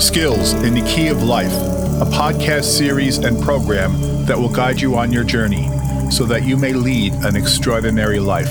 Skills 0.00 0.52
in 0.52 0.74
the 0.74 0.82
Key 0.82 1.08
of 1.08 1.24
Life, 1.24 1.52
a 2.00 2.04
podcast 2.04 2.64
series 2.64 3.18
and 3.18 3.42
program 3.42 4.00
that 4.26 4.38
will 4.38 4.48
guide 4.48 4.80
you 4.80 4.96
on 4.96 5.12
your 5.12 5.24
journey 5.24 5.68
so 6.08 6.24
that 6.24 6.44
you 6.44 6.56
may 6.56 6.72
lead 6.72 7.12
an 7.24 7.34
extraordinary 7.34 8.20
life. 8.20 8.48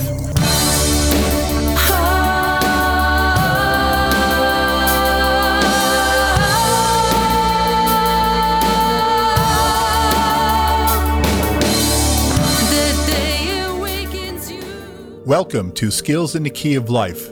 Welcome 15.25 15.71
to 15.73 15.91
Skills 15.91 16.35
in 16.35 16.43
the 16.43 16.49
Key 16.49 16.75
of 16.75 16.89
Life, 16.89 17.29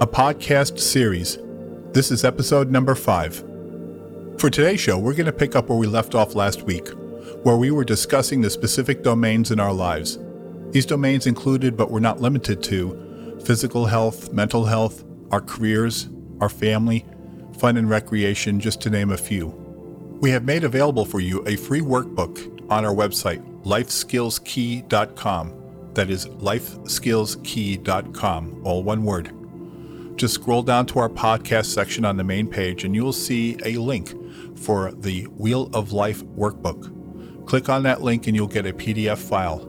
a 0.00 0.06
podcast 0.06 0.78
series. 0.78 1.38
This 1.92 2.10
is 2.10 2.24
episode 2.24 2.70
number 2.70 2.94
five. 2.94 3.47
For 4.38 4.50
today's 4.50 4.78
show, 4.78 4.96
we're 4.96 5.14
going 5.14 5.26
to 5.26 5.32
pick 5.32 5.56
up 5.56 5.68
where 5.68 5.76
we 5.76 5.88
left 5.88 6.14
off 6.14 6.36
last 6.36 6.62
week, 6.62 6.90
where 7.42 7.56
we 7.56 7.72
were 7.72 7.82
discussing 7.82 8.40
the 8.40 8.50
specific 8.50 9.02
domains 9.02 9.50
in 9.50 9.58
our 9.58 9.72
lives. 9.72 10.16
These 10.70 10.86
domains 10.86 11.26
included, 11.26 11.76
but 11.76 11.90
were 11.90 11.98
not 11.98 12.20
limited 12.20 12.62
to, 12.62 13.40
physical 13.44 13.86
health, 13.86 14.32
mental 14.32 14.64
health, 14.64 15.02
our 15.32 15.40
careers, 15.40 16.08
our 16.40 16.48
family, 16.48 17.04
fun 17.58 17.76
and 17.76 17.90
recreation, 17.90 18.60
just 18.60 18.80
to 18.82 18.90
name 18.90 19.10
a 19.10 19.16
few. 19.16 19.48
We 20.20 20.30
have 20.30 20.44
made 20.44 20.62
available 20.62 21.04
for 21.04 21.18
you 21.18 21.42
a 21.48 21.56
free 21.56 21.80
workbook 21.80 22.70
on 22.70 22.84
our 22.84 22.94
website, 22.94 23.44
lifeskillskey.com. 23.64 25.54
That 25.94 26.10
is 26.10 26.26
lifeskillskey.com, 26.26 28.60
all 28.64 28.84
one 28.84 29.02
word. 29.02 29.34
Just 30.16 30.34
scroll 30.34 30.62
down 30.62 30.86
to 30.86 31.00
our 31.00 31.08
podcast 31.08 31.66
section 31.66 32.04
on 32.04 32.16
the 32.16 32.24
main 32.24 32.46
page 32.48 32.84
and 32.84 32.94
you'll 32.94 33.12
see 33.12 33.56
a 33.64 33.76
link 33.78 34.14
for 34.56 34.92
the 34.92 35.24
Wheel 35.36 35.70
of 35.72 35.92
Life 35.92 36.24
workbook. 36.24 36.94
Click 37.46 37.70
on 37.70 37.82
that 37.84 38.02
link 38.02 38.26
and 38.26 38.36
you'll 38.36 38.46
get 38.46 38.66
a 38.66 38.72
PDF 38.72 39.16
file. 39.16 39.66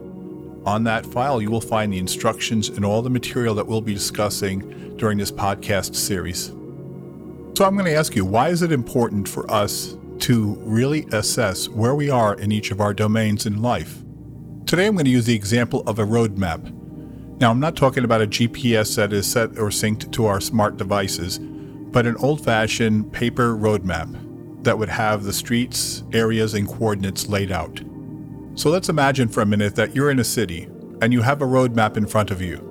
On 0.66 0.84
that 0.84 1.06
file, 1.06 1.40
you 1.40 1.50
will 1.50 1.62
find 1.62 1.90
the 1.90 1.98
instructions 1.98 2.68
and 2.68 2.84
all 2.84 3.00
the 3.00 3.08
material 3.08 3.54
that 3.54 3.66
we'll 3.66 3.80
be 3.80 3.94
discussing 3.94 4.96
during 4.98 5.16
this 5.16 5.32
podcast 5.32 5.94
series. 5.94 6.48
So, 7.56 7.64
I'm 7.64 7.74
going 7.74 7.86
to 7.86 7.94
ask 7.94 8.14
you 8.14 8.26
why 8.26 8.50
is 8.50 8.60
it 8.60 8.70
important 8.70 9.26
for 9.26 9.50
us 9.50 9.96
to 10.20 10.56
really 10.60 11.06
assess 11.12 11.68
where 11.70 11.94
we 11.94 12.10
are 12.10 12.34
in 12.34 12.52
each 12.52 12.70
of 12.70 12.80
our 12.82 12.92
domains 12.92 13.46
in 13.46 13.62
life? 13.62 14.02
Today 14.66 14.86
I'm 14.86 14.92
going 14.92 15.06
to 15.06 15.10
use 15.10 15.24
the 15.24 15.34
example 15.34 15.82
of 15.86 15.98
a 15.98 16.04
roadmap. 16.04 16.76
Now, 17.40 17.50
I'm 17.50 17.60
not 17.60 17.74
talking 17.74 18.04
about 18.04 18.20
a 18.20 18.26
GPS 18.26 18.96
that 18.96 19.14
is 19.14 19.26
set 19.26 19.58
or 19.58 19.70
synced 19.70 20.12
to 20.12 20.26
our 20.26 20.42
smart 20.42 20.76
devices, 20.76 21.38
but 21.38 22.06
an 22.06 22.16
old 22.16 22.44
fashioned 22.44 23.10
paper 23.10 23.56
road 23.56 23.86
map 23.86 24.08
that 24.62 24.78
would 24.78 24.88
have 24.88 25.24
the 25.24 25.32
streets, 25.32 26.04
areas, 26.12 26.54
and 26.54 26.68
coordinates 26.68 27.28
laid 27.28 27.50
out. 27.50 27.80
So 28.54 28.70
let's 28.70 28.88
imagine 28.88 29.28
for 29.28 29.40
a 29.40 29.46
minute 29.46 29.74
that 29.76 29.94
you're 29.94 30.10
in 30.10 30.18
a 30.18 30.24
city 30.24 30.68
and 31.00 31.12
you 31.12 31.22
have 31.22 31.40
a 31.40 31.46
road 31.46 31.74
map 31.74 31.96
in 31.96 32.06
front 32.06 32.30
of 32.30 32.42
you. 32.42 32.66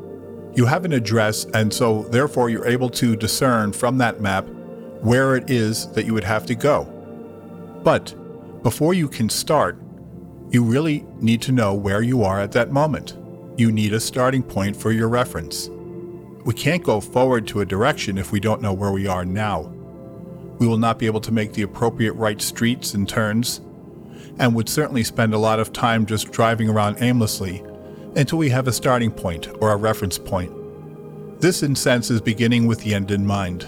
You 0.55 0.65
have 0.65 0.85
an 0.85 0.93
address, 0.93 1.45
and 1.45 1.73
so 1.73 2.03
therefore 2.03 2.49
you're 2.49 2.67
able 2.67 2.89
to 2.91 3.15
discern 3.15 3.71
from 3.71 3.97
that 3.99 4.21
map 4.21 4.47
where 5.01 5.35
it 5.35 5.49
is 5.49 5.87
that 5.93 6.05
you 6.05 6.13
would 6.13 6.23
have 6.23 6.45
to 6.47 6.55
go. 6.55 6.83
But 7.83 8.13
before 8.61 8.93
you 8.93 9.07
can 9.07 9.29
start, 9.29 9.81
you 10.51 10.63
really 10.63 11.05
need 11.19 11.41
to 11.43 11.51
know 11.51 11.73
where 11.73 12.01
you 12.01 12.23
are 12.23 12.39
at 12.39 12.51
that 12.53 12.71
moment. 12.71 13.17
You 13.57 13.71
need 13.71 13.93
a 13.93 13.99
starting 13.99 14.43
point 14.43 14.75
for 14.75 14.91
your 14.91 15.07
reference. 15.07 15.69
We 16.45 16.53
can't 16.53 16.83
go 16.83 16.99
forward 16.99 17.47
to 17.47 17.61
a 17.61 17.65
direction 17.65 18.17
if 18.17 18.31
we 18.31 18.39
don't 18.39 18.61
know 18.61 18.73
where 18.73 18.91
we 18.91 19.07
are 19.07 19.25
now. 19.25 19.73
We 20.59 20.67
will 20.67 20.77
not 20.77 20.99
be 20.99 21.05
able 21.05 21.21
to 21.21 21.31
make 21.31 21.53
the 21.53 21.61
appropriate 21.61 22.13
right 22.13 22.41
streets 22.41 22.93
and 22.93 23.07
turns, 23.07 23.61
and 24.37 24.53
would 24.55 24.69
certainly 24.69 25.03
spend 25.03 25.33
a 25.33 25.37
lot 25.37 25.59
of 25.59 25.73
time 25.73 26.05
just 26.05 26.31
driving 26.31 26.69
around 26.69 27.01
aimlessly 27.01 27.63
until 28.15 28.37
we 28.37 28.49
have 28.49 28.67
a 28.67 28.73
starting 28.73 29.11
point 29.11 29.47
or 29.61 29.71
a 29.71 29.77
reference 29.77 30.17
point. 30.17 30.51
This, 31.41 31.63
in 31.63 31.75
sense, 31.75 32.09
is 32.09 32.21
beginning 32.21 32.67
with 32.67 32.81
the 32.81 32.93
end 32.93 33.11
in 33.11 33.25
mind. 33.25 33.65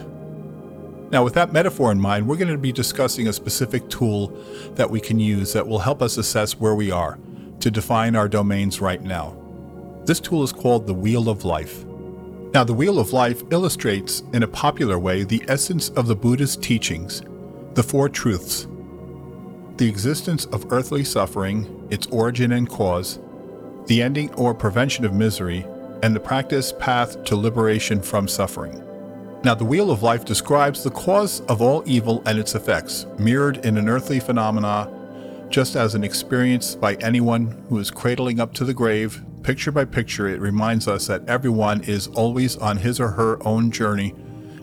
Now, 1.12 1.24
with 1.24 1.34
that 1.34 1.54
metaphor 1.54 1.92
in 1.92 2.00
mind, 2.00 2.28
we're 2.28 2.38
going 2.38 2.48
to 2.52 2.58
be 2.58 2.72
discussing 2.72 3.28
a 3.28 3.34
specific 3.34 3.90
tool 3.90 4.28
that 4.76 4.90
we 4.90 5.00
can 5.00 5.20
use 5.20 5.54
that 5.54 5.68
will 5.68 5.80
help 5.80 6.02
us 6.02 6.18
assess 6.18 6.60
where 6.60 6.76
we 6.76 6.90
are 6.92 7.18
to 7.60 7.72
define 7.72 8.16
our 8.16 8.28
domains 8.28 8.82
right 8.82 9.02
now. 9.02 9.38
This 10.06 10.20
tool 10.20 10.44
is 10.44 10.54
called 10.54 10.88
the 10.88 10.94
Wheel 10.94 11.30
of 11.30 11.46
Life. 11.46 11.86
Now, 12.54 12.64
the 12.66 12.74
Wheel 12.74 13.00
of 13.00 13.14
Life 13.14 13.44
illustrates 13.52 14.24
in 14.34 14.44
a 14.44 14.48
popular 14.48 15.00
way 15.00 15.24
the 15.24 15.44
essence 15.48 15.90
of 15.90 16.08
the 16.08 16.16
Buddhist 16.16 16.62
teachings, 16.62 17.22
the 17.74 17.84
Four 17.84 18.10
Truths 18.10 18.68
the 19.82 19.90
existence 19.90 20.46
of 20.46 20.72
earthly 20.72 21.04
suffering, 21.04 21.88
its 21.90 22.06
origin 22.08 22.52
and 22.52 22.70
cause, 22.70 23.18
the 23.88 24.00
ending 24.00 24.32
or 24.36 24.54
prevention 24.54 25.04
of 25.06 25.12
misery, 25.12 25.66
and 26.04 26.16
the 26.16 26.20
practice 26.20 26.72
path 26.78 27.24
to 27.24 27.36
liberation 27.36 28.00
from 28.00 28.28
suffering. 28.28 28.80
Now, 29.44 29.56
the 29.56 29.66
Wheel 29.66 29.90
of 29.90 30.04
Life 30.04 30.24
describes 30.24 30.84
the 30.84 30.92
cause 30.92 31.42
of 31.50 31.64
all 31.64 31.82
evil 31.88 32.22
and 32.28 32.38
its 32.38 32.54
effects, 32.54 33.08
mirrored 33.18 33.66
in 33.66 33.76
an 33.76 33.90
earthly 33.90 34.20
phenomena, 34.20 34.88
just 35.52 35.76
as 35.76 35.94
an 35.94 36.04
experience 36.04 36.76
by 36.76 36.96
anyone 36.96 37.64
who 37.68 37.78
is 37.78 37.92
cradling 37.92 38.40
up 38.40 38.54
to 38.54 38.64
the 38.64 38.74
grave. 38.74 39.22
Picture 39.44 39.72
by 39.72 39.84
picture, 39.84 40.28
it 40.28 40.40
reminds 40.40 40.88
us 40.88 41.08
that 41.08 41.28
everyone 41.28 41.82
is 41.84 42.08
always 42.08 42.56
on 42.58 42.78
his 42.78 43.00
or 43.00 43.10
her 43.10 43.46
own 43.46 43.70
journey 43.70 44.16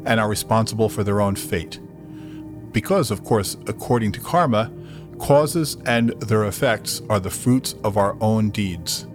and 0.06 0.18
are 0.18 0.28
responsible 0.28 0.88
for 0.88 1.04
their 1.04 1.20
own 1.20 1.36
fate. 1.36 1.78
Because, 2.72 3.10
of 3.10 3.22
course, 3.22 3.56
according 3.66 4.12
to 4.12 4.20
karma, 4.20 4.72
causes 5.18 5.76
and 5.84 6.10
their 6.22 6.44
effects 6.44 7.02
are 7.10 7.20
the 7.20 7.30
fruits 7.30 7.74
of 7.84 7.96
our 7.96 8.16
own 8.22 8.50
deeds. 8.50 9.06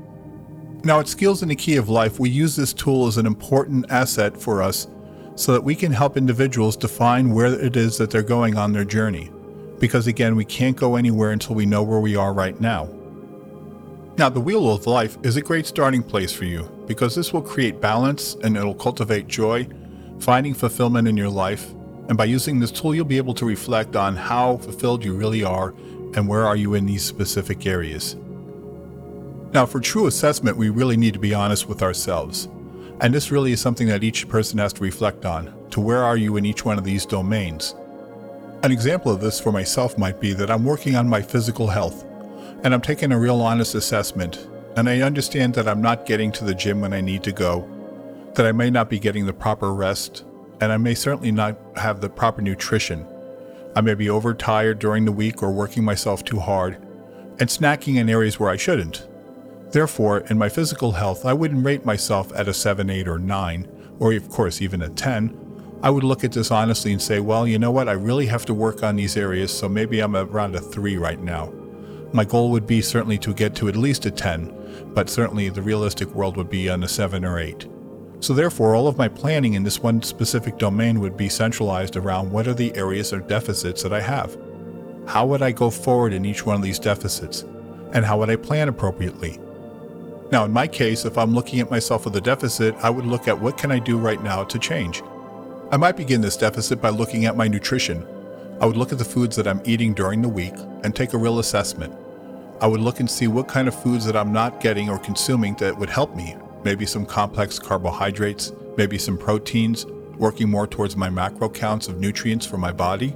Now, 0.83 0.99
at 0.99 1.07
Skills 1.07 1.41
in 1.41 1.49
the 1.49 1.55
Key 1.55 1.77
of 1.77 1.89
Life, 1.89 2.19
we 2.19 2.29
use 2.29 2.55
this 2.55 2.73
tool 2.73 3.07
as 3.07 3.17
an 3.17 3.25
important 3.25 3.89
asset 3.89 4.39
for 4.39 4.61
us 4.61 4.87
so 5.35 5.53
that 5.53 5.63
we 5.63 5.75
can 5.75 5.91
help 5.91 6.17
individuals 6.17 6.77
define 6.77 7.33
where 7.33 7.47
it 7.47 7.75
is 7.75 7.97
that 7.97 8.11
they're 8.11 8.21
going 8.21 8.57
on 8.57 8.73
their 8.73 8.85
journey. 8.85 9.31
Because 9.83 10.07
again, 10.07 10.37
we 10.37 10.45
can't 10.45 10.77
go 10.77 10.95
anywhere 10.95 11.31
until 11.31 11.55
we 11.55 11.65
know 11.65 11.83
where 11.83 11.99
we 11.99 12.15
are 12.15 12.31
right 12.31 12.57
now. 12.61 12.87
Now, 14.17 14.29
the 14.29 14.39
Wheel 14.39 14.71
of 14.71 14.87
Life 14.87 15.17
is 15.23 15.35
a 15.35 15.41
great 15.41 15.65
starting 15.65 16.01
place 16.01 16.31
for 16.31 16.45
you 16.45 16.71
because 16.87 17.15
this 17.15 17.33
will 17.33 17.41
create 17.41 17.81
balance 17.81 18.37
and 18.43 18.55
it'll 18.55 18.75
cultivate 18.75 19.27
joy, 19.27 19.67
finding 20.19 20.53
fulfillment 20.53 21.09
in 21.09 21.17
your 21.17 21.27
life. 21.27 21.69
And 22.07 22.17
by 22.17 22.23
using 22.23 22.61
this 22.61 22.71
tool, 22.71 22.95
you'll 22.95 23.03
be 23.03 23.17
able 23.17 23.33
to 23.33 23.45
reflect 23.45 23.97
on 23.97 24.15
how 24.15 24.55
fulfilled 24.55 25.03
you 25.03 25.15
really 25.15 25.43
are 25.43 25.71
and 26.15 26.29
where 26.29 26.45
are 26.45 26.55
you 26.55 26.75
in 26.75 26.85
these 26.85 27.03
specific 27.03 27.67
areas. 27.67 28.15
Now, 29.51 29.65
for 29.65 29.81
true 29.81 30.07
assessment, 30.07 30.55
we 30.55 30.69
really 30.69 30.95
need 30.95 31.15
to 31.15 31.19
be 31.19 31.33
honest 31.33 31.67
with 31.67 31.83
ourselves. 31.83 32.47
And 33.01 33.13
this 33.13 33.31
really 33.31 33.51
is 33.51 33.59
something 33.59 33.89
that 33.89 34.05
each 34.05 34.29
person 34.29 34.59
has 34.59 34.71
to 34.71 34.81
reflect 34.81 35.25
on 35.25 35.53
to 35.71 35.81
where 35.81 36.05
are 36.05 36.15
you 36.15 36.37
in 36.37 36.45
each 36.45 36.63
one 36.63 36.77
of 36.77 36.85
these 36.85 37.05
domains. 37.05 37.75
An 38.63 38.71
example 38.71 39.11
of 39.11 39.19
this 39.19 39.41
for 39.41 39.51
myself 39.51 39.97
might 39.97 40.21
be 40.21 40.31
that 40.31 40.49
I'm 40.49 40.63
working 40.63 40.95
on 40.95 41.05
my 41.05 41.21
physical 41.21 41.67
health 41.67 42.05
and 42.63 42.73
I'm 42.73 42.79
taking 42.79 43.11
a 43.11 43.19
real 43.19 43.41
honest 43.41 43.75
assessment, 43.75 44.47
and 44.77 44.87
I 44.87 45.01
understand 45.01 45.53
that 45.55 45.67
I'm 45.67 45.81
not 45.81 46.05
getting 46.05 46.31
to 46.31 46.45
the 46.45 46.55
gym 46.55 46.79
when 46.79 46.93
I 46.93 47.01
need 47.01 47.23
to 47.23 47.33
go, 47.33 47.67
that 48.35 48.45
I 48.45 48.53
may 48.53 48.69
not 48.69 48.89
be 48.89 48.99
getting 48.99 49.25
the 49.25 49.33
proper 49.33 49.73
rest, 49.73 50.23
and 50.61 50.71
I 50.71 50.77
may 50.77 50.95
certainly 50.95 51.29
not 51.33 51.57
have 51.75 51.99
the 51.99 52.09
proper 52.09 52.41
nutrition. 52.41 53.05
I 53.75 53.81
may 53.81 53.95
be 53.95 54.09
overtired 54.09 54.79
during 54.79 55.03
the 55.03 55.11
week 55.11 55.43
or 55.43 55.51
working 55.51 55.83
myself 55.83 56.23
too 56.23 56.39
hard, 56.39 56.75
and 57.41 57.49
snacking 57.49 57.97
in 57.97 58.09
areas 58.09 58.39
where 58.39 58.49
I 58.49 58.55
shouldn't. 58.55 59.05
Therefore, 59.71 60.19
in 60.29 60.37
my 60.37 60.47
physical 60.47 60.93
health, 60.93 61.25
I 61.25 61.33
wouldn't 61.33 61.65
rate 61.65 61.83
myself 61.83 62.31
at 62.33 62.47
a 62.47 62.53
7, 62.53 62.89
8, 62.89 63.09
or 63.09 63.19
9, 63.19 63.67
or 63.99 64.13
of 64.13 64.29
course 64.29 64.61
even 64.61 64.81
a 64.83 64.89
10. 64.89 65.37
I 65.83 65.89
would 65.89 66.05
look 66.05 66.23
at 66.23 66.31
this 66.31 66.49
honestly 66.49 66.93
and 66.93 67.01
say, 67.01 67.19
well, 67.19 67.45
you 67.45 67.59
know 67.59 67.69
what, 67.69 67.89
I 67.89 67.91
really 67.91 68.25
have 68.27 68.45
to 68.45 68.53
work 68.53 68.83
on 68.83 68.95
these 68.95 69.17
areas, 69.17 69.51
so 69.51 69.67
maybe 69.67 69.99
I'm 69.99 70.15
around 70.15 70.55
a 70.55 70.61
3 70.61 70.95
right 70.95 71.21
now. 71.21 71.51
My 72.13 72.23
goal 72.23 72.51
would 72.51 72.65
be 72.65 72.81
certainly 72.81 73.17
to 73.17 73.33
get 73.33 73.53
to 73.55 73.67
at 73.67 73.75
least 73.75 74.05
a 74.05 74.11
10, 74.11 74.91
but 74.93 75.09
certainly 75.09 75.49
the 75.49 75.61
realistic 75.61 76.07
world 76.15 76.37
would 76.37 76.49
be 76.49 76.69
on 76.69 76.83
a 76.83 76.87
7 76.87 77.25
or 77.25 77.37
8. 77.37 77.67
So, 78.21 78.33
therefore, 78.33 78.75
all 78.75 78.87
of 78.87 78.97
my 78.97 79.09
planning 79.09 79.55
in 79.55 79.63
this 79.63 79.79
one 79.79 80.01
specific 80.01 80.57
domain 80.57 81.01
would 81.01 81.17
be 81.17 81.27
centralized 81.27 81.97
around 81.97 82.31
what 82.31 82.47
are 82.47 82.53
the 82.53 82.73
areas 82.77 83.11
or 83.11 83.19
deficits 83.19 83.83
that 83.83 83.91
I 83.91 83.99
have. 83.99 84.37
How 85.05 85.25
would 85.25 85.41
I 85.41 85.51
go 85.51 85.69
forward 85.69 86.13
in 86.13 86.23
each 86.23 86.45
one 86.45 86.55
of 86.55 86.61
these 86.61 86.79
deficits? 86.79 87.41
And 87.91 88.05
how 88.05 88.19
would 88.19 88.29
I 88.29 88.37
plan 88.37 88.69
appropriately? 88.69 89.37
Now, 90.31 90.45
in 90.45 90.53
my 90.53 90.65
case, 90.65 91.03
if 91.03 91.17
I'm 91.17 91.35
looking 91.35 91.59
at 91.59 91.69
myself 91.69 92.05
with 92.05 92.15
a 92.15 92.21
deficit, 92.21 92.73
I 92.75 92.89
would 92.89 93.05
look 93.05 93.27
at 93.27 93.41
what 93.41 93.57
can 93.57 93.69
I 93.69 93.79
do 93.79 93.97
right 93.97 94.23
now 94.23 94.45
to 94.45 94.57
change. 94.57 95.03
I 95.73 95.77
might 95.77 95.97
begin 95.97 96.21
this 96.21 96.37
deficit 96.37 96.79
by 96.79 96.89
looking 96.89 97.25
at 97.25 97.35
my 97.35 97.47
nutrition. 97.47 98.05
I 98.61 98.67
would 98.67 98.77
look 98.77 98.91
at 98.91 98.99
the 98.99 99.03
foods 99.03 99.35
that 99.37 99.47
I'm 99.47 99.59
eating 99.65 99.95
during 99.95 100.21
the 100.21 100.29
week 100.29 100.53
and 100.83 100.95
take 100.95 101.13
a 101.13 101.17
real 101.17 101.39
assessment. 101.39 101.95
I 102.61 102.67
would 102.67 102.79
look 102.79 102.99
and 102.99 103.09
see 103.09 103.25
what 103.25 103.47
kind 103.47 103.67
of 103.67 103.73
foods 103.73 104.05
that 104.05 104.15
I'm 104.15 104.31
not 104.31 104.61
getting 104.61 104.87
or 104.87 104.99
consuming 104.99 105.55
that 105.55 105.75
would 105.75 105.89
help 105.89 106.15
me. 106.15 106.37
Maybe 106.63 106.85
some 106.85 107.07
complex 107.07 107.57
carbohydrates, 107.57 108.53
maybe 108.77 108.99
some 108.99 109.17
proteins, 109.17 109.87
working 110.19 110.47
more 110.47 110.67
towards 110.67 110.95
my 110.95 111.09
macro 111.09 111.49
counts 111.49 111.87
of 111.87 111.99
nutrients 111.99 112.45
for 112.45 112.57
my 112.57 112.71
body. 112.71 113.15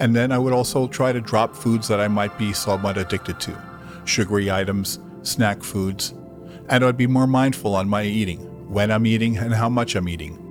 And 0.00 0.16
then 0.16 0.32
I 0.32 0.38
would 0.38 0.54
also 0.54 0.88
try 0.88 1.12
to 1.12 1.20
drop 1.20 1.54
foods 1.54 1.88
that 1.88 2.00
I 2.00 2.08
might 2.08 2.38
be 2.38 2.54
somewhat 2.54 2.96
addicted 2.96 3.38
to 3.40 3.62
sugary 4.06 4.50
items, 4.50 4.98
snack 5.24 5.62
foods, 5.62 6.14
and 6.70 6.82
I'd 6.82 6.96
be 6.96 7.06
more 7.06 7.26
mindful 7.26 7.74
on 7.74 7.86
my 7.86 8.04
eating, 8.04 8.38
when 8.72 8.90
I'm 8.90 9.04
eating, 9.04 9.36
and 9.36 9.52
how 9.52 9.68
much 9.68 9.94
I'm 9.94 10.08
eating. 10.08 10.42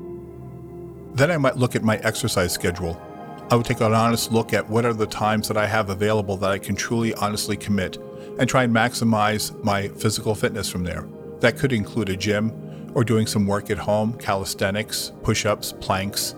Then 1.15 1.31
I 1.31 1.38
might 1.38 1.56
look 1.56 1.77
at 1.77 1.83
my 1.83 1.95
exercise 2.00 2.51
schedule. 2.51 3.01
I 3.50 3.56
would 3.56 3.65
take 3.65 3.79
an 3.79 3.94
honest 3.94 4.33
look 4.33 4.51
at 4.51 4.69
what 4.69 4.83
are 4.83 4.94
the 4.94 5.07
times 5.07 5.47
that 5.47 5.56
I 5.56 5.65
have 5.65 5.89
available 5.89 6.35
that 6.38 6.51
I 6.51 6.59
can 6.59 6.75
truly 6.75 7.13
honestly 7.13 7.56
commit 7.56 7.97
and 8.38 8.50
try 8.50 8.63
and 8.63 8.75
maximize 8.75 9.57
my 9.63 9.88
physical 9.88 10.35
fitness 10.35 10.69
from 10.69 10.83
there. 10.83 11.07
That 11.39 11.57
could 11.57 11.71
include 11.71 12.09
a 12.09 12.17
gym 12.17 12.91
or 12.94 13.06
doing 13.06 13.27
some 13.27 13.47
work 13.47 13.69
at 13.69 13.77
home, 13.77 14.17
calisthenics, 14.17 15.13
push 15.23 15.45
ups, 15.45 15.71
planks, 15.71 16.35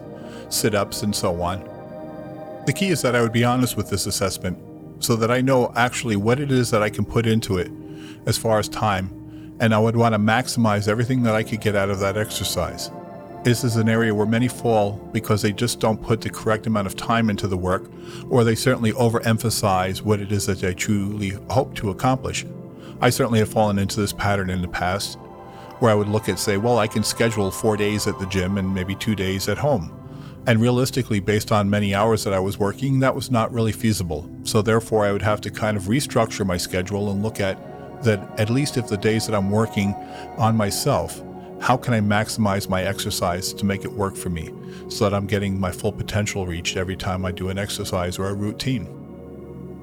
sit 0.49 0.75
ups, 0.75 1.01
and 1.01 1.15
so 1.15 1.41
on. 1.41 1.63
The 2.67 2.73
key 2.73 2.89
is 2.89 3.01
that 3.01 3.15
I 3.15 3.21
would 3.21 3.33
be 3.33 3.43
honest 3.43 3.77
with 3.77 3.89
this 3.89 4.05
assessment 4.05 4.59
so 5.03 5.15
that 5.15 5.31
I 5.31 5.41
know 5.41 5.71
actually 5.75 6.17
what 6.17 6.39
it 6.39 6.51
is 6.51 6.69
that 6.69 6.83
I 6.83 6.91
can 6.91 7.03
put 7.03 7.25
into 7.25 7.57
it 7.57 7.71
as 8.27 8.37
far 8.37 8.59
as 8.59 8.69
time, 8.69 9.55
and 9.59 9.73
I 9.73 9.79
would 9.79 9.95
want 9.95 10.13
to 10.13 10.19
maximize 10.19 10.87
everything 10.87 11.23
that 11.23 11.33
I 11.33 11.41
could 11.41 11.61
get 11.61 11.75
out 11.75 11.89
of 11.89 11.99
that 11.99 12.15
exercise. 12.15 12.91
This 13.47 13.63
is 13.63 13.77
an 13.77 13.87
area 13.87 14.13
where 14.13 14.25
many 14.25 14.49
fall 14.49 14.99
because 15.13 15.41
they 15.41 15.53
just 15.53 15.79
don't 15.79 16.03
put 16.03 16.19
the 16.19 16.29
correct 16.29 16.67
amount 16.67 16.85
of 16.85 16.97
time 16.97 17.29
into 17.29 17.47
the 17.47 17.55
work, 17.55 17.89
or 18.29 18.43
they 18.43 18.55
certainly 18.55 18.91
overemphasize 18.91 20.01
what 20.01 20.19
it 20.19 20.33
is 20.33 20.47
that 20.47 20.59
they 20.59 20.73
truly 20.73 21.29
hope 21.49 21.73
to 21.75 21.89
accomplish. 21.89 22.45
I 22.99 23.09
certainly 23.09 23.39
have 23.39 23.47
fallen 23.47 23.79
into 23.79 24.01
this 24.01 24.11
pattern 24.11 24.49
in 24.49 24.61
the 24.61 24.67
past, 24.67 25.17
where 25.79 25.89
I 25.89 25.95
would 25.95 26.09
look 26.09 26.27
at, 26.27 26.39
say, 26.39 26.57
well, 26.57 26.77
I 26.77 26.87
can 26.87 27.05
schedule 27.05 27.49
four 27.49 27.77
days 27.77 28.05
at 28.05 28.19
the 28.19 28.25
gym 28.25 28.57
and 28.57 28.75
maybe 28.75 28.95
two 28.95 29.15
days 29.15 29.47
at 29.47 29.57
home. 29.57 29.97
And 30.45 30.59
realistically, 30.59 31.21
based 31.21 31.49
on 31.53 31.69
many 31.69 31.95
hours 31.95 32.25
that 32.25 32.33
I 32.33 32.39
was 32.39 32.59
working, 32.59 32.99
that 32.99 33.15
was 33.15 33.31
not 33.31 33.53
really 33.53 33.71
feasible. 33.71 34.29
So 34.43 34.61
therefore, 34.61 35.05
I 35.05 35.13
would 35.13 35.21
have 35.21 35.39
to 35.39 35.49
kind 35.49 35.77
of 35.77 35.83
restructure 35.83 36.45
my 36.45 36.57
schedule 36.57 37.09
and 37.11 37.23
look 37.23 37.39
at 37.39 37.57
that 38.03 38.37
at 38.37 38.49
least 38.49 38.75
if 38.75 38.89
the 38.89 38.97
days 38.97 39.25
that 39.25 39.33
I'm 39.33 39.49
working 39.49 39.93
on 40.37 40.57
myself, 40.57 41.23
how 41.59 41.75
can 41.75 41.93
I 41.93 42.01
maximize 42.01 42.69
my 42.69 42.83
exercise 42.83 43.51
to 43.53 43.65
make 43.65 43.83
it 43.83 43.91
work 43.91 44.15
for 44.15 44.29
me 44.29 44.53
so 44.89 45.03
that 45.03 45.13
I'm 45.15 45.27
getting 45.27 45.59
my 45.59 45.71
full 45.71 45.91
potential 45.91 46.45
reached 46.45 46.77
every 46.77 46.95
time 46.95 47.25
I 47.25 47.31
do 47.31 47.49
an 47.49 47.57
exercise 47.57 48.19
or 48.19 48.29
a 48.29 48.33
routine? 48.33 48.85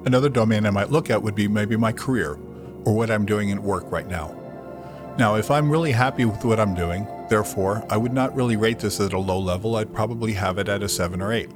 Another 0.05 0.29
domain 0.29 0.65
I 0.65 0.69
might 0.69 0.91
look 0.91 1.09
at 1.09 1.21
would 1.21 1.35
be 1.35 1.47
maybe 1.47 1.75
my 1.75 1.91
career 1.91 2.39
or 2.85 2.93
what 2.93 3.09
I'm 3.09 3.25
doing 3.25 3.51
at 3.51 3.59
work 3.59 3.91
right 3.91 4.07
now. 4.07 4.35
Now, 5.17 5.35
if 5.35 5.49
I'm 5.49 5.71
really 5.71 5.91
happy 5.91 6.25
with 6.25 6.43
what 6.45 6.59
I'm 6.59 6.75
doing, 6.75 7.07
therefore, 7.29 7.85
I 7.89 7.97
would 7.97 8.13
not 8.13 8.35
really 8.35 8.57
rate 8.57 8.79
this 8.79 8.99
at 8.99 9.13
a 9.13 9.19
low 9.19 9.39
level, 9.39 9.75
I'd 9.77 9.93
probably 9.93 10.33
have 10.33 10.57
it 10.57 10.69
at 10.69 10.83
a 10.83 10.89
7 10.89 11.21
or 11.21 11.31
8. 11.31 11.49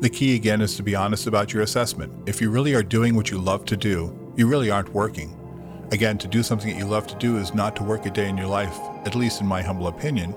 The 0.00 0.10
key 0.10 0.34
again 0.34 0.60
is 0.60 0.76
to 0.76 0.82
be 0.82 0.94
honest 0.94 1.26
about 1.26 1.52
your 1.52 1.62
assessment. 1.62 2.12
If 2.26 2.40
you 2.40 2.50
really 2.50 2.74
are 2.74 2.82
doing 2.82 3.14
what 3.14 3.30
you 3.30 3.38
love 3.38 3.64
to 3.66 3.76
do, 3.76 4.16
you 4.36 4.46
really 4.46 4.70
aren't 4.70 4.92
working. 4.92 5.37
Again, 5.90 6.18
to 6.18 6.28
do 6.28 6.42
something 6.42 6.70
that 6.70 6.78
you 6.78 6.84
love 6.84 7.06
to 7.06 7.14
do 7.14 7.38
is 7.38 7.54
not 7.54 7.74
to 7.76 7.82
work 7.82 8.04
a 8.04 8.10
day 8.10 8.28
in 8.28 8.36
your 8.36 8.46
life, 8.46 8.78
at 9.06 9.14
least 9.14 9.40
in 9.40 9.46
my 9.46 9.62
humble 9.62 9.86
opinion. 9.86 10.34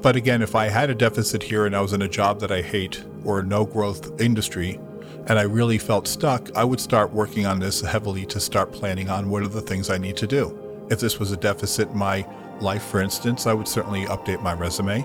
But 0.00 0.14
again, 0.14 0.42
if 0.42 0.54
I 0.54 0.68
had 0.68 0.90
a 0.90 0.94
deficit 0.94 1.42
here 1.42 1.66
and 1.66 1.74
I 1.74 1.80
was 1.80 1.92
in 1.92 2.02
a 2.02 2.08
job 2.08 2.38
that 2.38 2.52
I 2.52 2.62
hate 2.62 3.02
or 3.24 3.40
a 3.40 3.42
no 3.42 3.64
growth 3.64 4.20
industry, 4.20 4.78
and 5.26 5.40
I 5.40 5.42
really 5.42 5.78
felt 5.78 6.06
stuck, 6.06 6.54
I 6.54 6.62
would 6.62 6.78
start 6.78 7.12
working 7.12 7.46
on 7.46 7.58
this 7.58 7.80
heavily 7.80 8.26
to 8.26 8.38
start 8.38 8.70
planning 8.70 9.10
on 9.10 9.28
what 9.28 9.42
are 9.42 9.48
the 9.48 9.60
things 9.60 9.90
I 9.90 9.98
need 9.98 10.16
to 10.18 10.26
do. 10.26 10.86
If 10.88 11.00
this 11.00 11.18
was 11.18 11.32
a 11.32 11.36
deficit 11.36 11.88
in 11.88 11.98
my 11.98 12.24
life, 12.60 12.84
for 12.84 13.00
instance, 13.00 13.48
I 13.48 13.54
would 13.54 13.66
certainly 13.66 14.04
update 14.04 14.40
my 14.40 14.52
resume, 14.52 15.04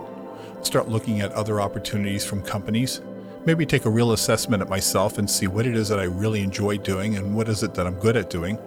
start 0.61 0.89
looking 0.89 1.21
at 1.21 1.31
other 1.31 1.59
opportunities 1.59 2.23
from 2.23 2.43
companies, 2.43 3.01
maybe 3.47 3.65
take 3.65 3.85
a 3.85 3.89
real 3.89 4.11
assessment 4.11 4.61
at 4.61 4.69
myself 4.69 5.17
and 5.17 5.27
see 5.27 5.47
what 5.47 5.65
it 5.65 5.75
is 5.75 5.89
that 5.89 5.99
I 5.99 6.03
really 6.03 6.41
enjoy 6.41 6.77
doing 6.77 7.15
and 7.15 7.35
what 7.35 7.49
is 7.49 7.63
it 7.63 7.73
that 7.75 7.87
I'm 7.87 7.99
good 7.99 8.17
at 8.17 8.29
doing 8.29 8.59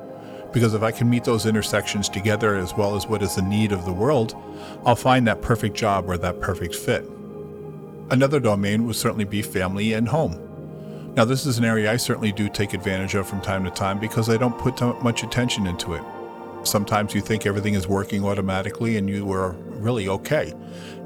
because 0.53 0.75
if 0.75 0.83
I 0.83 0.91
can 0.91 1.09
meet 1.09 1.25
those 1.25 1.47
intersections 1.47 2.09
together 2.09 2.57
as 2.57 2.75
well 2.75 2.95
as 2.95 3.07
what 3.07 3.23
is 3.23 3.37
the 3.37 3.43
need 3.43 3.73
of 3.73 3.85
the 3.85 3.93
world, 3.93 4.37
I'll 4.85 4.97
find 4.97 5.27
that 5.27 5.43
perfect 5.43 5.77
job 5.77 6.09
or 6.09 6.17
that 6.19 6.41
perfect 6.41 6.75
fit. 6.75 7.09
Another 8.11 8.41
domain 8.41 8.87
would 8.87 8.97
certainly 8.97 9.25
be 9.25 9.43
family 9.43 9.95
and 9.95 10.09
home. 10.09 10.39
Now, 11.15 11.25
this 11.25 11.47
is 11.47 11.59
an 11.59 11.65
area 11.65 11.93
I 11.93 11.97
certainly 11.97 12.33
do 12.33 12.49
take 12.49 12.75
advantage 12.75 13.15
of 13.15 13.27
from 13.27 13.41
time 13.41 13.65
to 13.65 13.71
time 13.71 13.99
because 13.99 14.29
I 14.29 14.37
don't 14.37 14.59
put 14.59 14.81
much 15.03 15.23
attention 15.23 15.67
into 15.67 15.95
it. 15.95 16.03
Sometimes 16.65 17.15
you 17.15 17.21
think 17.21 17.45
everything 17.45 17.75
is 17.75 17.89
working 17.89 18.25
automatically 18.25 18.97
and 18.97 19.09
you 19.09 19.31
are 19.33 19.51
really 19.51 20.09
okay. 20.09 20.55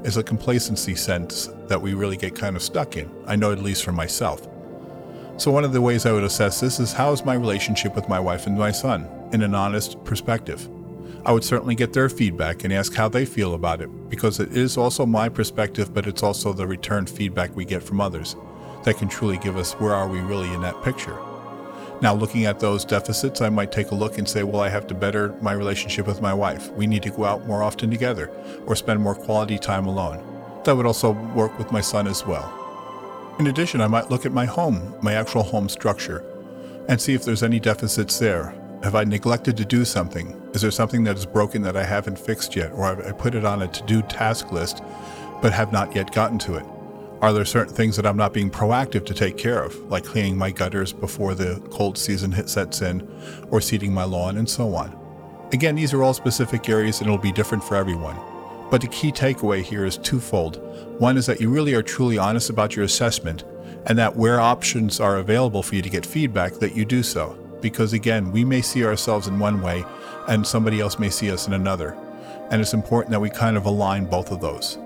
It's 0.03 0.17
a 0.17 0.23
complacency 0.23 0.95
sense 0.95 1.49
that 1.67 1.81
we 1.81 1.93
really 1.93 2.15
get 2.15 2.35
kind 2.35 2.55
of 2.55 2.61
stuck 2.61 2.95
in. 2.95 3.11
I 3.25 3.35
know 3.35 3.51
at 3.51 3.59
least 3.59 3.83
for 3.83 3.91
myself. 3.91 4.47
So, 5.37 5.51
one 5.51 5.63
of 5.63 5.71
the 5.71 5.81
ways 5.81 6.07
I 6.07 6.11
would 6.13 6.23
assess 6.23 6.59
this 6.59 6.79
is 6.79 6.93
how 6.93 7.11
is 7.11 7.23
my 7.23 7.35
relationship 7.35 7.95
with 7.95 8.09
my 8.09 8.19
wife 8.19 8.47
and 8.47 8.57
my 8.57 8.71
son 8.71 9.07
in 9.31 9.43
an 9.43 9.53
honest 9.53 10.03
perspective? 10.03 10.67
I 11.27 11.31
would 11.31 11.43
certainly 11.43 11.75
get 11.75 11.93
their 11.93 12.09
feedback 12.09 12.63
and 12.63 12.73
ask 12.73 12.95
how 12.95 13.07
they 13.07 13.23
feel 13.23 13.53
about 13.53 13.79
it 13.79 14.09
because 14.09 14.39
it 14.39 14.57
is 14.57 14.77
also 14.77 15.05
my 15.05 15.29
perspective, 15.29 15.93
but 15.93 16.07
it's 16.07 16.23
also 16.23 16.53
the 16.53 16.65
return 16.65 17.05
feedback 17.05 17.55
we 17.55 17.65
get 17.65 17.83
from 17.83 18.01
others 18.01 18.35
that 18.83 18.97
can 18.97 19.09
truly 19.09 19.37
give 19.37 19.57
us 19.57 19.73
where 19.73 19.93
are 19.93 20.07
we 20.07 20.21
really 20.21 20.51
in 20.53 20.61
that 20.61 20.81
picture. 20.83 21.19
Now, 22.01 22.15
looking 22.15 22.45
at 22.45 22.59
those 22.59 22.83
deficits, 22.83 23.39
I 23.39 23.49
might 23.49 23.71
take 23.71 23.91
a 23.91 23.95
look 23.95 24.17
and 24.17 24.27
say, 24.27 24.41
well, 24.41 24.61
I 24.61 24.69
have 24.69 24.87
to 24.87 24.95
better 24.95 25.35
my 25.41 25.53
relationship 25.53 26.07
with 26.07 26.19
my 26.19 26.33
wife. 26.33 26.71
We 26.71 26.87
need 26.87 27.03
to 27.03 27.11
go 27.11 27.25
out 27.25 27.45
more 27.45 27.61
often 27.61 27.91
together 27.91 28.31
or 28.65 28.75
spend 28.75 29.01
more 29.01 29.15
quality 29.15 29.59
time 29.59 29.85
alone. 29.85 30.23
That 30.63 30.75
would 30.75 30.87
also 30.87 31.11
work 31.11 31.59
with 31.59 31.71
my 31.71 31.81
son 31.81 32.07
as 32.07 32.25
well. 32.25 32.56
In 33.39 33.45
addition, 33.45 33.81
I 33.81 33.87
might 33.87 34.09
look 34.09 34.25
at 34.25 34.31
my 34.31 34.45
home, 34.45 34.95
my 35.03 35.13
actual 35.13 35.43
home 35.43 35.69
structure, 35.69 36.25
and 36.89 36.99
see 36.99 37.13
if 37.13 37.23
there's 37.23 37.43
any 37.43 37.59
deficits 37.59 38.17
there. 38.17 38.55
Have 38.81 38.95
I 38.95 39.03
neglected 39.03 39.55
to 39.57 39.65
do 39.65 39.85
something? 39.85 40.41
Is 40.55 40.61
there 40.61 40.71
something 40.71 41.03
that 41.03 41.17
is 41.17 41.25
broken 41.27 41.61
that 41.61 41.77
I 41.77 41.83
haven't 41.83 42.17
fixed 42.17 42.55
yet, 42.55 42.71
or 42.71 42.85
I 42.85 43.11
put 43.11 43.35
it 43.35 43.45
on 43.45 43.61
a 43.61 43.67
to 43.67 43.83
do 43.83 44.01
task 44.01 44.51
list 44.51 44.81
but 45.39 45.53
have 45.53 45.71
not 45.71 45.95
yet 45.95 46.11
gotten 46.11 46.39
to 46.39 46.55
it? 46.55 46.65
Are 47.21 47.31
there 47.31 47.45
certain 47.45 47.75
things 47.75 47.95
that 47.97 48.07
I'm 48.07 48.17
not 48.17 48.33
being 48.33 48.49
proactive 48.49 49.05
to 49.05 49.13
take 49.13 49.37
care 49.37 49.61
of, 49.61 49.75
like 49.91 50.03
cleaning 50.03 50.35
my 50.35 50.49
gutters 50.49 50.91
before 50.91 51.35
the 51.35 51.61
cold 51.69 51.95
season 51.95 52.47
sets 52.47 52.81
in, 52.81 53.07
or 53.51 53.61
seeding 53.61 53.93
my 53.93 54.03
lawn, 54.03 54.37
and 54.37 54.49
so 54.49 54.73
on? 54.73 54.97
Again, 55.53 55.75
these 55.75 55.93
are 55.93 56.01
all 56.01 56.15
specific 56.15 56.69
areas 56.69 57.01
and 57.01 57.07
it'll 57.07 57.19
be 57.19 57.31
different 57.31 57.63
for 57.63 57.75
everyone. 57.75 58.17
But 58.69 58.81
the 58.81 58.87
key 58.87 59.11
takeaway 59.11 59.63
here 59.63 59.85
is 59.85 59.97
twofold. 59.97 60.57
One 60.99 61.17
is 61.17 61.25
that 61.27 61.39
you 61.39 61.49
really 61.49 61.73
are 61.73 61.83
truly 61.83 62.17
honest 62.17 62.49
about 62.49 62.75
your 62.75 62.85
assessment, 62.85 63.43
and 63.85 63.97
that 63.97 64.15
where 64.15 64.39
options 64.39 64.99
are 64.99 65.17
available 65.17 65.63
for 65.63 65.75
you 65.75 65.81
to 65.81 65.89
get 65.89 66.05
feedback, 66.05 66.53
that 66.55 66.75
you 66.75 66.83
do 66.83 67.01
so. 67.03 67.37
Because 67.61 67.93
again, 67.93 68.31
we 68.31 68.43
may 68.43 68.61
see 68.61 68.85
ourselves 68.85 69.27
in 69.27 69.39
one 69.39 69.61
way, 69.61 69.85
and 70.27 70.45
somebody 70.45 70.79
else 70.79 70.99
may 70.99 71.09
see 71.09 71.31
us 71.31 71.47
in 71.47 71.53
another. 71.53 71.97
And 72.51 72.61
it's 72.61 72.73
important 72.73 73.11
that 73.11 73.21
we 73.21 73.29
kind 73.29 73.57
of 73.57 73.65
align 73.65 74.05
both 74.05 74.31
of 74.31 74.41
those. 74.41 74.77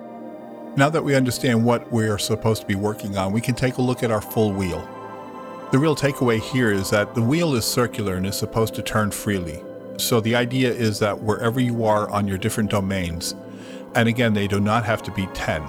Now 0.77 0.89
that 0.89 1.03
we 1.03 1.15
understand 1.15 1.65
what 1.65 1.91
we 1.91 2.07
are 2.07 2.17
supposed 2.17 2.61
to 2.61 2.67
be 2.67 2.75
working 2.75 3.17
on, 3.17 3.33
we 3.33 3.41
can 3.41 3.55
take 3.55 3.77
a 3.77 3.81
look 3.81 4.03
at 4.03 4.11
our 4.11 4.21
full 4.21 4.53
wheel. 4.53 4.87
The 5.71 5.79
real 5.79 5.95
takeaway 5.95 6.39
here 6.39 6.71
is 6.71 6.89
that 6.91 7.15
the 7.15 7.21
wheel 7.21 7.55
is 7.55 7.65
circular 7.65 8.15
and 8.15 8.25
is 8.25 8.37
supposed 8.37 8.75
to 8.75 8.81
turn 8.81 9.11
freely. 9.11 9.63
So 9.97 10.21
the 10.21 10.35
idea 10.35 10.71
is 10.71 10.99
that 10.99 11.21
wherever 11.21 11.59
you 11.59 11.85
are 11.85 12.09
on 12.09 12.27
your 12.27 12.37
different 12.37 12.69
domains, 12.69 13.35
and 13.95 14.07
again, 14.07 14.33
they 14.33 14.47
do 14.47 14.59
not 14.59 14.85
have 14.85 15.01
to 15.03 15.11
be 15.11 15.27
10. 15.33 15.63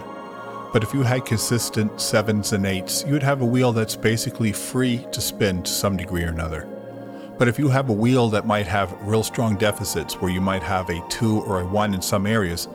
But 0.72 0.82
if 0.82 0.94
you 0.94 1.02
had 1.02 1.26
consistent 1.26 2.00
sevens 2.00 2.52
and 2.52 2.64
eights, 2.64 3.04
you 3.04 3.12
would 3.12 3.22
have 3.22 3.42
a 3.42 3.46
wheel 3.46 3.72
that's 3.72 3.96
basically 3.96 4.52
free 4.52 5.06
to 5.12 5.20
spin 5.20 5.62
to 5.62 5.70
some 5.70 5.96
degree 5.96 6.24
or 6.24 6.28
another. 6.28 6.66
But 7.38 7.48
if 7.48 7.58
you 7.58 7.68
have 7.68 7.90
a 7.90 7.92
wheel 7.94 8.28
that 8.30 8.46
might 8.46 8.66
have 8.66 8.96
real 9.02 9.22
strong 9.22 9.56
deficits, 9.56 10.14
where 10.14 10.30
you 10.30 10.40
might 10.40 10.62
have 10.62 10.88
a 10.88 11.04
two 11.08 11.40
or 11.42 11.60
a 11.60 11.66
one 11.66 11.92
in 11.92 12.00
some 12.00 12.26
areas, 12.26 12.68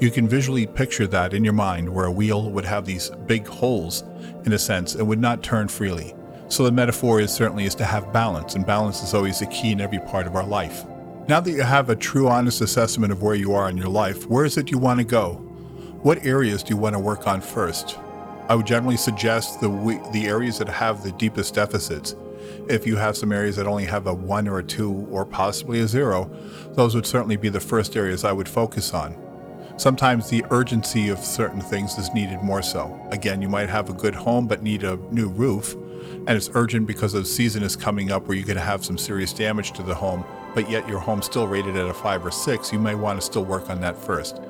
you 0.00 0.10
can 0.10 0.28
visually 0.28 0.66
picture 0.66 1.06
that 1.08 1.34
in 1.34 1.44
your 1.44 1.52
mind 1.52 1.88
where 1.88 2.06
a 2.06 2.12
wheel 2.12 2.50
would 2.50 2.64
have 2.64 2.86
these 2.86 3.10
big 3.26 3.46
holes, 3.46 4.04
in 4.44 4.52
a 4.52 4.58
sense, 4.58 4.94
and 4.94 5.06
would 5.06 5.20
not 5.20 5.42
turn 5.42 5.68
freely. 5.68 6.14
So 6.48 6.64
the 6.64 6.72
metaphor 6.72 7.20
is 7.20 7.32
certainly 7.32 7.64
is 7.64 7.74
to 7.76 7.84
have 7.84 8.12
balance, 8.12 8.54
and 8.54 8.66
balance 8.66 9.02
is 9.02 9.14
always 9.14 9.42
a 9.42 9.46
key 9.46 9.72
in 9.72 9.80
every 9.80 9.98
part 10.00 10.26
of 10.26 10.36
our 10.36 10.46
life. 10.46 10.84
Now 11.28 11.38
that 11.38 11.52
you 11.52 11.62
have 11.62 11.88
a 11.88 11.94
true, 11.94 12.26
honest 12.26 12.60
assessment 12.60 13.12
of 13.12 13.22
where 13.22 13.36
you 13.36 13.54
are 13.54 13.70
in 13.70 13.76
your 13.76 13.88
life, 13.88 14.26
where 14.26 14.44
is 14.44 14.56
it 14.56 14.72
you 14.72 14.78
want 14.78 14.98
to 14.98 15.04
go? 15.04 15.34
What 16.02 16.26
areas 16.26 16.64
do 16.64 16.74
you 16.74 16.76
want 16.76 16.94
to 16.94 16.98
work 16.98 17.28
on 17.28 17.40
first? 17.40 17.96
I 18.48 18.56
would 18.56 18.66
generally 18.66 18.96
suggest 18.96 19.60
the 19.60 19.68
the 20.12 20.26
areas 20.26 20.58
that 20.58 20.68
have 20.68 21.04
the 21.04 21.12
deepest 21.12 21.54
deficits. 21.54 22.16
If 22.68 22.88
you 22.88 22.96
have 22.96 23.16
some 23.16 23.30
areas 23.30 23.54
that 23.54 23.68
only 23.68 23.84
have 23.84 24.08
a 24.08 24.12
one 24.12 24.48
or 24.48 24.58
a 24.58 24.64
two 24.64 25.06
or 25.12 25.24
possibly 25.24 25.78
a 25.78 25.86
zero, 25.86 26.28
those 26.72 26.96
would 26.96 27.06
certainly 27.06 27.36
be 27.36 27.48
the 27.48 27.60
first 27.60 27.96
areas 27.96 28.24
I 28.24 28.32
would 28.32 28.48
focus 28.48 28.92
on. 28.92 29.16
Sometimes 29.76 30.28
the 30.28 30.44
urgency 30.50 31.08
of 31.08 31.20
certain 31.20 31.60
things 31.60 31.96
is 31.98 32.12
needed 32.12 32.42
more 32.42 32.62
so. 32.62 33.00
Again, 33.12 33.40
you 33.40 33.48
might 33.48 33.68
have 33.68 33.88
a 33.88 33.94
good 33.94 34.16
home 34.16 34.48
but 34.48 34.62
need 34.62 34.82
a 34.82 34.96
new 35.12 35.28
roof, 35.28 35.76
and 36.26 36.30
it's 36.30 36.50
urgent 36.54 36.86
because 36.86 37.12
the 37.12 37.24
season 37.24 37.62
is 37.62 37.76
coming 37.76 38.10
up 38.10 38.26
where 38.26 38.36
you 38.36 38.44
could 38.44 38.56
have 38.56 38.84
some 38.84 38.98
serious 38.98 39.32
damage 39.32 39.72
to 39.72 39.82
the 39.82 39.94
home 39.94 40.24
but 40.54 40.68
yet 40.68 40.88
your 40.88 40.98
home's 40.98 41.26
still 41.26 41.46
rated 41.46 41.76
at 41.76 41.86
a 41.86 41.94
five 41.94 42.24
or 42.24 42.30
six, 42.30 42.72
you 42.72 42.78
may 42.78 42.94
want 42.94 43.20
to 43.20 43.24
still 43.24 43.44
work 43.44 43.70
on 43.70 43.80
that 43.80 43.96
first. 43.96 44.40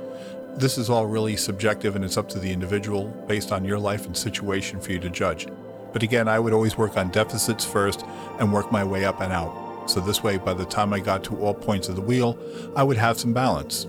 This 0.56 0.76
is 0.76 0.90
all 0.90 1.06
really 1.06 1.36
subjective 1.36 1.96
and 1.96 2.04
it's 2.04 2.16
up 2.16 2.28
to 2.30 2.38
the 2.38 2.50
individual 2.50 3.04
based 3.26 3.52
on 3.52 3.64
your 3.64 3.78
life 3.78 4.06
and 4.06 4.16
situation 4.16 4.80
for 4.80 4.92
you 4.92 4.98
to 4.98 5.10
judge. 5.10 5.46
But 5.92 6.02
again, 6.02 6.28
I 6.28 6.38
would 6.38 6.52
always 6.52 6.76
work 6.76 6.96
on 6.96 7.10
deficits 7.10 7.64
first 7.64 8.04
and 8.38 8.52
work 8.52 8.72
my 8.72 8.82
way 8.82 9.04
up 9.04 9.20
and 9.20 9.32
out. 9.32 9.58
So 9.86 10.00
this 10.00 10.22
way, 10.22 10.38
by 10.38 10.54
the 10.54 10.64
time 10.64 10.92
I 10.92 11.00
got 11.00 11.24
to 11.24 11.36
all 11.38 11.54
points 11.54 11.88
of 11.88 11.96
the 11.96 12.02
wheel, 12.02 12.38
I 12.76 12.82
would 12.82 12.96
have 12.96 13.18
some 13.18 13.32
balance. 13.32 13.86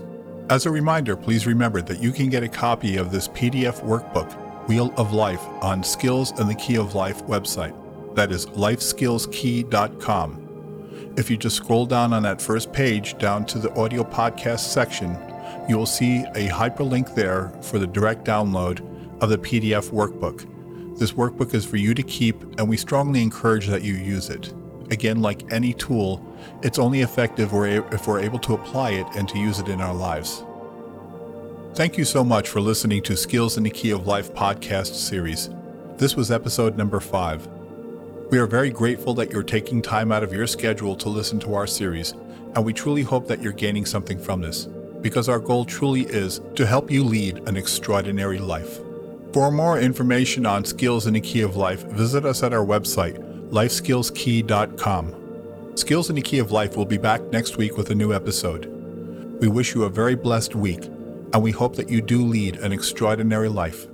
As 0.50 0.66
a 0.66 0.70
reminder, 0.70 1.16
please 1.16 1.46
remember 1.46 1.80
that 1.82 2.00
you 2.00 2.12
can 2.12 2.28
get 2.28 2.42
a 2.42 2.48
copy 2.48 2.96
of 2.96 3.10
this 3.10 3.28
PDF 3.28 3.82
workbook, 3.82 4.30
Wheel 4.66 4.94
of 4.96 5.12
Life, 5.12 5.44
on 5.60 5.82
Skills 5.82 6.38
in 6.40 6.48
the 6.48 6.54
Key 6.54 6.76
of 6.76 6.94
Life 6.94 7.24
website. 7.26 7.74
That 8.14 8.32
is 8.32 8.46
lifeskillskey.com. 8.46 10.40
If 11.16 11.30
you 11.30 11.36
just 11.36 11.56
scroll 11.56 11.86
down 11.86 12.12
on 12.12 12.22
that 12.22 12.40
first 12.40 12.72
page 12.72 13.18
down 13.18 13.44
to 13.46 13.58
the 13.58 13.74
audio 13.74 14.02
podcast 14.02 14.60
section, 14.60 15.18
you 15.68 15.76
will 15.76 15.86
see 15.86 16.20
a 16.34 16.48
hyperlink 16.48 17.14
there 17.14 17.50
for 17.62 17.78
the 17.78 17.86
direct 17.86 18.24
download 18.24 18.80
of 19.22 19.28
the 19.28 19.38
PDF 19.38 19.90
workbook. 19.90 20.48
This 20.98 21.12
workbook 21.12 21.54
is 21.54 21.64
for 21.64 21.76
you 21.76 21.92
to 21.94 22.02
keep, 22.02 22.42
and 22.58 22.68
we 22.68 22.76
strongly 22.76 23.22
encourage 23.22 23.66
that 23.66 23.82
you 23.82 23.94
use 23.94 24.30
it. 24.30 24.54
Again, 24.90 25.20
like 25.22 25.52
any 25.52 25.72
tool, 25.72 26.24
it's 26.62 26.78
only 26.78 27.00
effective 27.02 27.52
if 27.52 28.06
we're 28.06 28.20
able 28.20 28.38
to 28.40 28.54
apply 28.54 28.90
it 28.92 29.06
and 29.16 29.28
to 29.28 29.38
use 29.38 29.58
it 29.58 29.68
in 29.68 29.80
our 29.80 29.94
lives. 29.94 30.44
Thank 31.74 31.98
you 31.98 32.04
so 32.04 32.22
much 32.22 32.50
for 32.50 32.60
listening 32.60 33.02
to 33.02 33.16
Skills 33.16 33.56
in 33.56 33.64
the 33.64 33.70
Key 33.70 33.90
of 33.90 34.06
Life 34.06 34.32
podcast 34.32 34.94
series. 34.94 35.50
This 35.96 36.14
was 36.14 36.30
episode 36.30 36.76
number 36.76 37.00
five. 37.00 37.48
We 38.30 38.38
are 38.38 38.46
very 38.46 38.70
grateful 38.70 39.12
that 39.14 39.32
you're 39.32 39.42
taking 39.42 39.82
time 39.82 40.12
out 40.12 40.22
of 40.22 40.32
your 40.32 40.46
schedule 40.46 40.94
to 40.94 41.08
listen 41.08 41.40
to 41.40 41.56
our 41.56 41.66
series, 41.66 42.12
and 42.54 42.64
we 42.64 42.72
truly 42.72 43.02
hope 43.02 43.26
that 43.26 43.42
you're 43.42 43.52
gaining 43.52 43.86
something 43.86 44.20
from 44.20 44.40
this, 44.40 44.68
because 45.00 45.28
our 45.28 45.40
goal 45.40 45.64
truly 45.64 46.02
is 46.02 46.40
to 46.54 46.64
help 46.64 46.92
you 46.92 47.02
lead 47.02 47.38
an 47.48 47.56
extraordinary 47.56 48.38
life. 48.38 48.78
For 49.32 49.50
more 49.50 49.80
information 49.80 50.46
on 50.46 50.64
Skills 50.64 51.08
in 51.08 51.14
the 51.14 51.20
Key 51.20 51.40
of 51.40 51.56
Life, 51.56 51.82
visit 51.86 52.24
us 52.24 52.44
at 52.44 52.52
our 52.52 52.64
website, 52.64 53.18
lifeskillskey.com. 53.50 55.76
Skills 55.76 56.08
in 56.08 56.14
the 56.14 56.22
Key 56.22 56.38
of 56.38 56.52
Life 56.52 56.76
will 56.76 56.86
be 56.86 56.98
back 56.98 57.20
next 57.32 57.56
week 57.56 57.76
with 57.76 57.90
a 57.90 57.96
new 57.96 58.12
episode. 58.12 58.66
We 59.40 59.48
wish 59.48 59.74
you 59.74 59.82
a 59.82 59.90
very 59.90 60.14
blessed 60.14 60.54
week, 60.54 60.88
and 61.34 61.42
we 61.42 61.50
hope 61.50 61.74
that 61.76 61.90
you 61.90 62.00
do 62.00 62.24
lead 62.24 62.56
an 62.56 62.72
extraordinary 62.72 63.48
life. 63.48 63.88